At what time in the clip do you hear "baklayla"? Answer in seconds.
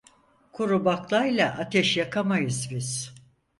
0.85-1.51